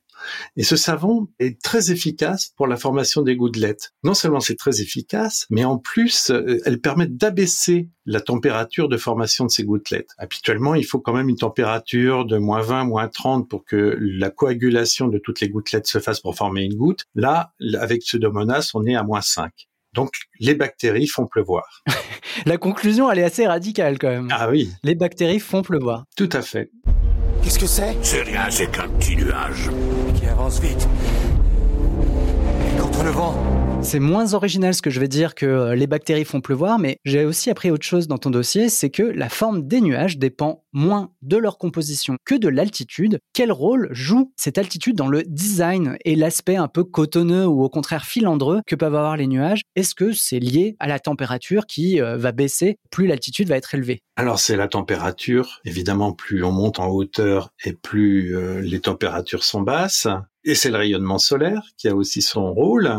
Et 0.56 0.62
ce 0.62 0.76
savon 0.76 1.28
est 1.40 1.60
très 1.60 1.90
efficace 1.90 2.52
pour 2.56 2.68
la 2.68 2.76
formation 2.76 3.22
des 3.22 3.34
gouttelettes. 3.34 3.92
Non 4.04 4.14
seulement 4.14 4.38
c'est 4.38 4.54
très 4.54 4.80
efficace, 4.80 5.46
mais 5.50 5.64
en 5.64 5.78
plus, 5.78 6.30
euh, 6.30 6.60
elle 6.64 6.80
permet 6.80 7.08
d'abaisser 7.08 7.88
la 8.06 8.20
température 8.20 8.88
de 8.88 8.96
formation 8.96 9.46
de 9.46 9.50
ces 9.50 9.64
gouttelettes. 9.64 10.10
Habituellement, 10.18 10.76
il 10.76 10.84
faut 10.84 11.00
quand 11.00 11.12
même 11.12 11.28
une 11.28 11.36
température 11.36 12.24
de 12.24 12.38
moins 12.38 12.62
20, 12.62 12.84
moins 12.84 13.08
30 13.08 13.48
pour 13.48 13.64
que 13.64 13.96
la 14.00 14.30
coagulation 14.30 15.08
de 15.08 15.18
toutes 15.18 15.40
les 15.40 15.48
gouttelettes 15.48 15.88
se 15.88 15.98
fasse 15.98 16.20
pour 16.20 16.36
former 16.36 16.62
une 16.62 16.76
goutte. 16.76 17.04
Là, 17.16 17.52
avec 17.80 18.02
Pseudomonas, 18.02 18.70
on 18.74 18.86
est 18.86 18.94
à 18.94 19.02
moins 19.02 19.22
5. 19.22 19.50
Donc, 19.94 20.10
les 20.40 20.54
bactéries 20.54 21.06
font 21.06 21.26
pleuvoir. 21.26 21.82
la 22.46 22.56
conclusion, 22.56 23.10
elle 23.10 23.18
est 23.18 23.24
assez 23.24 23.46
radicale 23.46 23.98
quand 23.98 24.08
même. 24.08 24.28
Ah 24.30 24.48
oui. 24.48 24.70
Les 24.82 24.94
bactéries 24.94 25.40
font 25.40 25.62
pleuvoir. 25.62 26.04
Tout 26.16 26.30
à 26.32 26.42
fait. 26.42 26.70
Qu'est-ce 27.42 27.58
que 27.58 27.66
c'est? 27.66 27.96
C'est 28.02 28.22
rien, 28.22 28.50
c'est 28.50 28.70
qu'un 28.70 28.88
petit 28.88 29.16
nuage. 29.16 29.70
Qui 30.14 30.26
avance 30.26 30.60
vite. 30.60 30.88
Et 32.68 32.80
contre 32.80 33.02
le 33.02 33.10
vent. 33.10 33.61
C'est 33.82 33.98
moins 33.98 34.32
original 34.32 34.74
ce 34.74 34.80
que 34.80 34.90
je 34.90 35.00
vais 35.00 35.08
dire 35.08 35.34
que 35.34 35.44
euh, 35.44 35.74
les 35.74 35.88
bactéries 35.88 36.24
font 36.24 36.40
pleuvoir, 36.40 36.78
mais 36.78 36.98
j'ai 37.04 37.24
aussi 37.24 37.50
appris 37.50 37.70
autre 37.70 37.84
chose 37.84 38.06
dans 38.06 38.16
ton 38.16 38.30
dossier, 38.30 38.68
c'est 38.68 38.90
que 38.90 39.02
la 39.02 39.28
forme 39.28 39.66
des 39.66 39.80
nuages 39.80 40.18
dépend 40.18 40.64
moins 40.72 41.10
de 41.20 41.36
leur 41.36 41.58
composition 41.58 42.16
que 42.24 42.36
de 42.36 42.48
l'altitude. 42.48 43.18
Quel 43.34 43.50
rôle 43.50 43.88
joue 43.90 44.32
cette 44.36 44.56
altitude 44.56 44.96
dans 44.96 45.08
le 45.08 45.24
design 45.24 45.98
et 46.04 46.14
l'aspect 46.14 46.56
un 46.56 46.68
peu 46.68 46.84
cotonneux 46.84 47.46
ou 47.46 47.62
au 47.64 47.68
contraire 47.68 48.04
filandreux 48.04 48.62
que 48.66 48.76
peuvent 48.76 48.94
avoir 48.94 49.16
les 49.16 49.26
nuages? 49.26 49.62
Est-ce 49.74 49.94
que 49.94 50.12
c'est 50.12 50.38
lié 50.40 50.76
à 50.78 50.86
la 50.86 51.00
température 51.00 51.66
qui 51.66 52.00
euh, 52.00 52.16
va 52.16 52.32
baisser 52.32 52.76
plus 52.90 53.06
l'altitude 53.06 53.48
va 53.48 53.56
être 53.56 53.74
élevée? 53.74 54.00
Alors 54.16 54.38
c'est 54.38 54.56
la 54.56 54.68
température. 54.68 55.60
Évidemment, 55.64 56.12
plus 56.12 56.44
on 56.44 56.52
monte 56.52 56.78
en 56.78 56.88
hauteur 56.88 57.50
et 57.64 57.72
plus 57.72 58.36
euh, 58.36 58.60
les 58.60 58.80
températures 58.80 59.42
sont 59.42 59.62
basses. 59.62 60.06
Et 60.44 60.54
c'est 60.56 60.70
le 60.70 60.76
rayonnement 60.76 61.18
solaire 61.18 61.62
qui 61.76 61.88
a 61.88 61.94
aussi 61.94 62.20
son 62.20 62.52
rôle, 62.52 62.90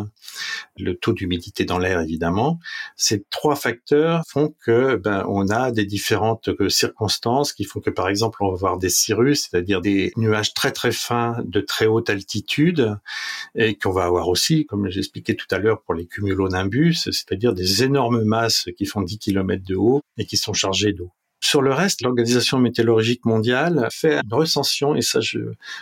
le 0.77 0.95
taux 0.95 1.13
d'humidité 1.13 1.65
dans 1.65 1.77
l'air 1.77 1.99
évidemment. 2.01 2.59
Ces 2.95 3.23
trois 3.29 3.55
facteurs 3.55 4.23
font 4.27 4.53
que 4.65 4.95
ben, 4.95 5.25
on 5.27 5.49
a 5.49 5.71
des 5.71 5.85
différentes 5.85 6.49
euh, 6.49 6.69
circonstances 6.69 7.53
qui 7.53 7.63
font 7.63 7.79
que 7.79 7.89
par 7.89 8.09
exemple 8.09 8.43
on 8.43 8.49
va 8.49 8.53
avoir 8.53 8.77
des 8.77 8.89
cirrus, 8.89 9.47
c'est-à-dire 9.49 9.81
des 9.81 10.11
nuages 10.17 10.53
très 10.53 10.71
très 10.71 10.91
fins 10.91 11.37
de 11.45 11.61
très 11.61 11.85
haute 11.85 12.09
altitude, 12.09 12.97
et 13.55 13.75
qu'on 13.75 13.91
va 13.91 14.05
avoir 14.05 14.27
aussi, 14.29 14.65
comme 14.65 14.89
j'expliquais 14.89 15.35
tout 15.35 15.47
à 15.51 15.57
l'heure 15.57 15.81
pour 15.81 15.93
les 15.93 16.05
cumulonimbus, 16.05 17.09
c'est-à-dire 17.11 17.53
des 17.53 17.83
énormes 17.83 18.23
masses 18.23 18.69
qui 18.77 18.85
font 18.85 19.01
10 19.01 19.19
km 19.19 19.63
de 19.63 19.75
haut 19.75 20.01
et 20.17 20.25
qui 20.25 20.37
sont 20.37 20.53
chargées 20.53 20.93
d'eau. 20.93 21.11
Sur 21.43 21.61
le 21.61 21.73
reste, 21.73 22.01
l'Organisation 22.03 22.57
météorologique 22.57 23.25
mondiale 23.25 23.89
fait 23.91 24.21
une 24.23 24.33
recension, 24.33 24.95
et 24.95 25.01
ça 25.01 25.19
je 25.19 25.39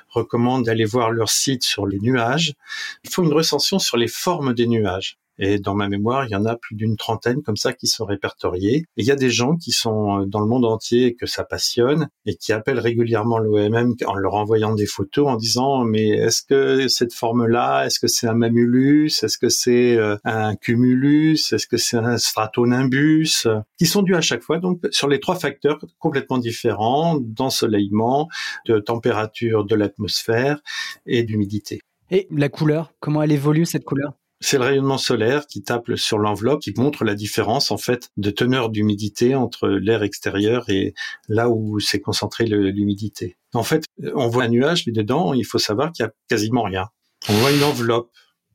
recommande 0.09 0.65
d'aller 0.65 0.85
voir 0.85 1.11
leur 1.11 1.29
site 1.29 1.63
sur 1.63 1.85
les 1.85 1.99
nuages. 1.99 2.55
Il 3.03 3.11
faut 3.11 3.23
une 3.23 3.31
recension 3.31 3.77
sur 3.77 3.95
les 3.95 4.07
formes 4.07 4.55
des 4.55 4.65
nuages. 4.65 5.19
Et 5.43 5.57
dans 5.57 5.73
ma 5.73 5.89
mémoire, 5.89 6.25
il 6.25 6.29
y 6.29 6.35
en 6.35 6.45
a 6.45 6.55
plus 6.55 6.75
d'une 6.75 6.95
trentaine 6.95 7.41
comme 7.41 7.57
ça 7.57 7.73
qui 7.73 7.87
sont 7.87 8.05
répertoriés. 8.05 8.85
Il 8.95 9.05
y 9.05 9.11
a 9.11 9.15
des 9.15 9.31
gens 9.31 9.57
qui 9.57 9.71
sont 9.71 10.21
euh, 10.21 10.25
dans 10.27 10.39
le 10.39 10.45
monde 10.45 10.65
entier 10.65 11.07
et 11.07 11.15
que 11.15 11.25
ça 11.25 11.43
passionne 11.43 12.09
et 12.27 12.35
qui 12.35 12.53
appellent 12.53 12.79
régulièrement 12.79 13.39
l'OMM 13.39 13.95
en 14.05 14.13
leur 14.13 14.35
envoyant 14.35 14.75
des 14.75 14.85
photos 14.85 15.27
en 15.27 15.35
disant 15.35 15.83
mais 15.83 16.09
est-ce 16.09 16.43
que 16.43 16.87
cette 16.87 17.13
forme-là, 17.13 17.87
est-ce 17.87 17.99
que 17.99 18.07
c'est 18.07 18.27
un 18.27 18.35
mamulus, 18.35 19.23
est-ce 19.23 19.39
que 19.39 19.49
c'est 19.49 19.97
euh, 19.97 20.15
un 20.25 20.55
cumulus, 20.55 21.51
est-ce 21.51 21.65
que 21.65 21.77
c'est 21.77 21.97
un 21.97 22.19
stratonimbus, 22.19 23.47
qui 23.79 23.87
sont 23.87 24.03
dus 24.03 24.15
à 24.15 24.21
chaque 24.21 24.43
fois 24.43 24.59
donc 24.59 24.79
sur 24.91 25.07
les 25.07 25.19
trois 25.19 25.35
facteurs 25.35 25.79
complètement 25.97 26.37
différents 26.37 27.17
d'ensoleillement, 27.19 28.29
de 28.67 28.77
température 28.77 29.65
de 29.65 29.73
l'atmosphère 29.73 30.61
et 31.07 31.23
d'humidité. 31.23 31.81
Et 32.11 32.27
la 32.29 32.49
couleur, 32.49 32.93
comment 32.99 33.23
elle 33.23 33.31
évolue 33.31 33.65
cette 33.65 33.85
couleur? 33.85 34.13
C'est 34.41 34.57
le 34.57 34.65
rayonnement 34.65 34.97
solaire 34.97 35.47
qui 35.47 35.63
tape 35.63 35.95
sur 35.95 36.17
l'enveloppe, 36.17 36.61
qui 36.61 36.73
montre 36.75 37.05
la 37.05 37.15
différence 37.15 37.71
en 37.71 37.77
fait 37.77 38.09
de 38.17 38.29
teneur 38.31 38.69
d'humidité 38.69 39.35
entre 39.35 39.69
l'air 39.69 40.03
extérieur 40.03 40.69
et 40.69 40.93
là 41.29 41.49
où 41.49 41.79
s'est 41.79 42.01
concentrée 42.01 42.45
l'humidité. 42.45 43.37
En 43.53 43.63
fait, 43.63 43.85
on 44.15 44.27
voit 44.27 44.43
un 44.43 44.49
nuage, 44.49 44.85
mais 44.87 44.93
dedans, 44.93 45.33
il 45.33 45.45
faut 45.45 45.59
savoir 45.59 45.91
qu'il 45.91 46.03
y 46.03 46.07
a 46.07 46.11
quasiment 46.27 46.63
rien. 46.63 46.89
On 47.29 47.33
voit 47.33 47.51
une 47.51 47.63
enveloppe. 47.63 48.11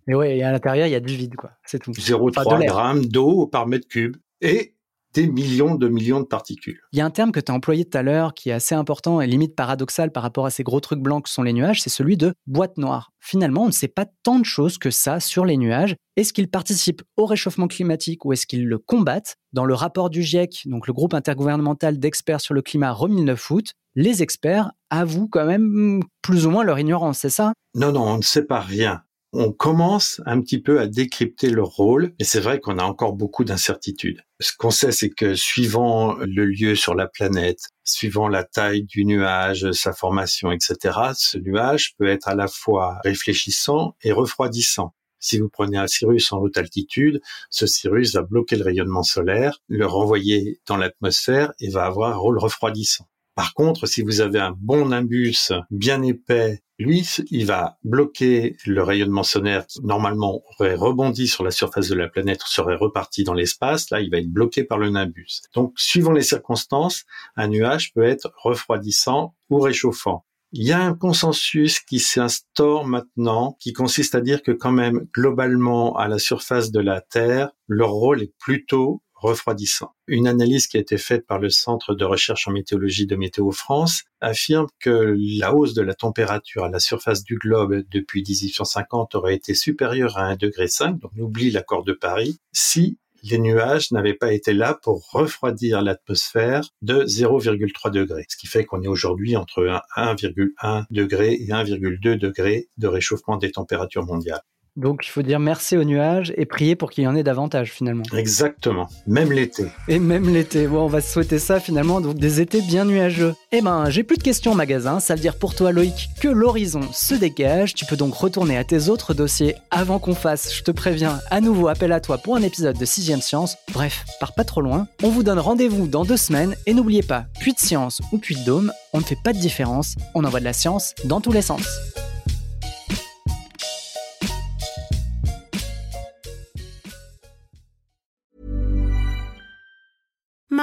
Et 0.08 0.14
ouais, 0.14 0.38
et 0.38 0.42
à 0.42 0.52
l'intérieur, 0.52 0.86
il 0.86 0.92
y 0.92 0.96
a 0.96 1.00
du 1.00 1.16
vide, 1.16 1.36
quoi. 1.36 1.52
C'est 1.64 1.80
tout. 1.80 1.92
0,3 1.92 2.64
grammes 2.66 3.06
d'eau 3.06 3.46
par 3.46 3.66
mètre 3.66 3.88
cube. 3.88 4.16
Et 4.40 4.75
des 5.16 5.26
millions 5.26 5.76
de 5.76 5.88
millions 5.88 6.20
de 6.20 6.26
particules. 6.26 6.78
Il 6.92 6.98
y 6.98 7.00
a 7.00 7.06
un 7.06 7.10
terme 7.10 7.32
que 7.32 7.40
tu 7.40 7.50
as 7.50 7.54
employé 7.54 7.86
tout 7.86 7.96
à 7.96 8.02
l'heure 8.02 8.34
qui 8.34 8.50
est 8.50 8.52
assez 8.52 8.74
important 8.74 9.22
et 9.22 9.26
limite 9.26 9.56
paradoxal 9.56 10.12
par 10.12 10.22
rapport 10.22 10.44
à 10.44 10.50
ces 10.50 10.62
gros 10.62 10.80
trucs 10.80 11.00
blancs 11.00 11.24
que 11.24 11.30
sont 11.30 11.42
les 11.42 11.54
nuages, 11.54 11.80
c'est 11.80 11.90
celui 11.90 12.18
de 12.18 12.34
boîte 12.46 12.76
noire. 12.76 13.12
Finalement, 13.20 13.62
on 13.62 13.68
ne 13.68 13.72
sait 13.72 13.88
pas 13.88 14.06
tant 14.22 14.38
de 14.38 14.44
choses 14.44 14.76
que 14.76 14.90
ça 14.90 15.18
sur 15.18 15.46
les 15.46 15.56
nuages. 15.56 15.96
Est-ce 16.16 16.34
qu'ils 16.34 16.50
participent 16.50 17.02
au 17.16 17.24
réchauffement 17.24 17.66
climatique 17.66 18.26
ou 18.26 18.34
est-ce 18.34 18.46
qu'ils 18.46 18.66
le 18.66 18.78
combattent? 18.78 19.36
Dans 19.54 19.64
le 19.64 19.74
rapport 19.74 20.10
du 20.10 20.22
GIEC, 20.22 20.64
donc 20.66 20.86
le 20.86 20.92
groupe 20.92 21.14
intergouvernemental 21.14 21.98
d'experts 21.98 22.42
sur 22.42 22.52
le 22.52 22.60
climat 22.60 22.92
remis 22.92 23.20
le 23.20 23.24
9 23.24 23.50
août, 23.50 23.72
les 23.94 24.22
experts 24.22 24.70
avouent 24.90 25.28
quand 25.28 25.46
même 25.46 26.02
plus 26.20 26.46
ou 26.46 26.50
moins 26.50 26.62
leur 26.62 26.78
ignorance, 26.78 27.20
c'est 27.20 27.30
ça? 27.30 27.54
Non, 27.74 27.90
non, 27.90 28.02
on 28.02 28.16
ne 28.18 28.22
sait 28.22 28.44
pas 28.44 28.60
rien 28.60 29.02
on 29.32 29.52
commence 29.52 30.20
un 30.24 30.40
petit 30.40 30.60
peu 30.60 30.80
à 30.80 30.86
décrypter 30.86 31.50
leur 31.50 31.68
rôle, 31.68 32.14
et 32.18 32.24
c'est 32.24 32.40
vrai 32.40 32.60
qu'on 32.60 32.78
a 32.78 32.84
encore 32.84 33.12
beaucoup 33.12 33.44
d'incertitudes. 33.44 34.22
Ce 34.40 34.52
qu'on 34.56 34.70
sait, 34.70 34.92
c'est 34.92 35.10
que 35.10 35.34
suivant 35.34 36.14
le 36.14 36.44
lieu 36.44 36.74
sur 36.74 36.94
la 36.94 37.06
planète, 37.06 37.60
suivant 37.84 38.28
la 38.28 38.44
taille 38.44 38.84
du 38.84 39.04
nuage, 39.04 39.70
sa 39.72 39.92
formation, 39.92 40.52
etc., 40.52 40.98
ce 41.14 41.38
nuage 41.38 41.94
peut 41.98 42.08
être 42.08 42.28
à 42.28 42.34
la 42.34 42.48
fois 42.48 42.98
réfléchissant 43.04 43.96
et 44.02 44.12
refroidissant. 44.12 44.94
Si 45.18 45.38
vous 45.38 45.48
prenez 45.48 45.76
un 45.76 45.86
cirrus 45.86 46.30
en 46.32 46.38
haute 46.38 46.56
altitude, 46.56 47.20
ce 47.50 47.66
cirrus 47.66 48.14
va 48.14 48.22
bloquer 48.22 48.56
le 48.56 48.64
rayonnement 48.64 49.02
solaire, 49.02 49.58
le 49.66 49.86
renvoyer 49.86 50.60
dans 50.66 50.76
l'atmosphère 50.76 51.52
et 51.58 51.70
va 51.70 51.84
avoir 51.86 52.12
un 52.12 52.16
rôle 52.16 52.38
refroidissant. 52.38 53.08
Par 53.36 53.52
contre, 53.52 53.86
si 53.86 54.00
vous 54.00 54.22
avez 54.22 54.40
un 54.40 54.56
bon 54.58 54.86
nimbus 54.86 55.52
bien 55.70 56.02
épais, 56.02 56.62
lui, 56.78 57.06
il 57.30 57.44
va 57.44 57.78
bloquer 57.84 58.56
le 58.64 58.82
rayonnement 58.82 59.22
solaire 59.22 59.66
qui 59.66 59.84
normalement 59.84 60.42
aurait 60.58 60.74
rebondi 60.74 61.28
sur 61.28 61.44
la 61.44 61.50
surface 61.50 61.88
de 61.88 61.94
la 61.94 62.08
planète, 62.08 62.40
serait 62.46 62.76
reparti 62.76 63.24
dans 63.24 63.34
l'espace. 63.34 63.90
Là, 63.90 64.00
il 64.00 64.10
va 64.10 64.18
être 64.18 64.32
bloqué 64.32 64.64
par 64.64 64.78
le 64.78 64.88
nimbus. 64.88 65.42
Donc, 65.54 65.74
suivant 65.76 66.12
les 66.12 66.22
circonstances, 66.22 67.04
un 67.36 67.48
nuage 67.48 67.92
peut 67.92 68.04
être 68.04 68.32
refroidissant 68.42 69.34
ou 69.50 69.60
réchauffant. 69.60 70.24
Il 70.52 70.66
y 70.66 70.72
a 70.72 70.80
un 70.80 70.94
consensus 70.94 71.80
qui 71.80 71.98
s'instaure 71.98 72.86
maintenant, 72.86 73.58
qui 73.60 73.74
consiste 73.74 74.14
à 74.14 74.22
dire 74.22 74.42
que 74.42 74.52
quand 74.52 74.72
même, 74.72 75.06
globalement, 75.12 75.94
à 75.96 76.08
la 76.08 76.18
surface 76.18 76.70
de 76.70 76.80
la 76.80 77.02
Terre, 77.02 77.50
leur 77.68 77.90
rôle 77.90 78.22
est 78.22 78.32
plutôt 78.38 79.02
refroidissant. 79.16 79.92
Une 80.06 80.26
analyse 80.26 80.66
qui 80.66 80.76
a 80.76 80.80
été 80.80 80.98
faite 80.98 81.26
par 81.26 81.38
le 81.38 81.50
Centre 81.50 81.94
de 81.94 82.04
recherche 82.04 82.46
en 82.48 82.52
météorologie 82.52 83.06
de 83.06 83.16
Météo 83.16 83.50
France 83.50 84.04
affirme 84.20 84.66
que 84.80 85.16
la 85.38 85.54
hausse 85.54 85.74
de 85.74 85.82
la 85.82 85.94
température 85.94 86.64
à 86.64 86.68
la 86.68 86.80
surface 86.80 87.24
du 87.24 87.36
globe 87.36 87.82
depuis 87.90 88.22
1850 88.22 89.14
aurait 89.14 89.34
été 89.34 89.54
supérieure 89.54 90.18
à 90.18 90.34
1,5 90.34 90.38
degré, 90.38 90.66
donc 91.00 91.10
on 91.16 91.22
oublie 91.22 91.50
l'accord 91.50 91.84
de 91.84 91.92
Paris, 91.92 92.38
si 92.52 92.98
les 93.22 93.38
nuages 93.38 93.90
n'avaient 93.90 94.14
pas 94.14 94.32
été 94.32 94.52
là 94.52 94.78
pour 94.82 95.10
refroidir 95.10 95.82
l'atmosphère 95.82 96.62
de 96.82 97.04
0,3 97.04 97.90
degré. 97.90 98.24
Ce 98.28 98.36
qui 98.36 98.46
fait 98.46 98.64
qu'on 98.64 98.82
est 98.82 98.88
aujourd'hui 98.88 99.36
entre 99.36 99.80
1,1 99.96 100.84
degré 100.90 101.32
et 101.32 101.48
1,2 101.48 102.16
degré 102.16 102.68
de 102.76 102.86
réchauffement 102.86 103.36
des 103.36 103.50
températures 103.50 104.04
mondiales. 104.04 104.42
Donc 104.76 105.06
il 105.06 105.10
faut 105.10 105.22
dire 105.22 105.40
merci 105.40 105.76
aux 105.76 105.84
nuages 105.84 106.32
et 106.36 106.44
prier 106.44 106.76
pour 106.76 106.90
qu'il 106.90 107.04
y 107.04 107.06
en 107.06 107.16
ait 107.16 107.22
davantage 107.22 107.72
finalement. 107.72 108.04
Exactement, 108.14 108.88
même 109.06 109.32
l'été. 109.32 109.66
Et 109.88 109.98
même 109.98 110.32
l'été, 110.32 110.66
bon 110.66 110.82
on 110.82 110.86
va 110.86 111.00
se 111.00 111.12
souhaiter 111.12 111.38
ça 111.38 111.60
finalement, 111.60 112.00
donc 112.00 112.16
des 112.16 112.40
étés 112.40 112.60
bien 112.60 112.84
nuageux. 112.84 113.34
Eh 113.52 113.62
ben 113.62 113.88
j'ai 113.88 114.02
plus 114.02 114.18
de 114.18 114.22
questions 114.22 114.52
au 114.52 114.54
magasin, 114.54 115.00
ça 115.00 115.14
veut 115.14 115.20
dire 115.20 115.38
pour 115.38 115.54
toi 115.54 115.72
Loïc 115.72 116.10
que 116.20 116.28
l'horizon 116.28 116.82
se 116.92 117.14
dégage, 117.14 117.74
tu 117.74 117.86
peux 117.86 117.96
donc 117.96 118.14
retourner 118.14 118.58
à 118.58 118.64
tes 118.64 118.88
autres 118.88 119.14
dossiers 119.14 119.54
avant 119.70 119.98
qu'on 119.98 120.14
fasse, 120.14 120.54
je 120.54 120.62
te 120.62 120.70
préviens, 120.70 121.20
à 121.30 121.40
nouveau 121.40 121.68
appel 121.68 121.92
à 121.92 122.00
toi 122.00 122.18
pour 122.18 122.36
un 122.36 122.42
épisode 122.42 122.78
de 122.78 122.84
6ème 122.84 123.22
Science. 123.22 123.56
Bref, 123.72 124.04
pars 124.20 124.34
pas 124.34 124.44
trop 124.44 124.60
loin, 124.60 124.86
on 125.02 125.08
vous 125.08 125.22
donne 125.22 125.38
rendez-vous 125.38 125.86
dans 125.86 126.04
deux 126.04 126.16
semaines 126.16 126.54
et 126.66 126.74
n'oubliez 126.74 127.02
pas, 127.02 127.24
puits 127.40 127.54
de 127.54 127.58
science 127.58 128.00
ou 128.12 128.18
puits 128.18 128.36
de 128.36 128.44
dôme, 128.44 128.72
on 128.92 128.98
ne 128.98 129.04
fait 129.04 129.18
pas 129.24 129.32
de 129.32 129.38
différence, 129.38 129.94
on 130.14 130.24
envoie 130.24 130.40
de 130.40 130.44
la 130.44 130.52
science 130.52 130.94
dans 131.04 131.20
tous 131.20 131.32
les 131.32 131.42
sens. 131.42 131.66